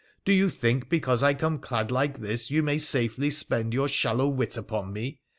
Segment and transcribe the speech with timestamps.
[0.25, 4.27] Do you think, because I come clad like this, you may safely spend your shallow
[4.29, 5.19] wit upon me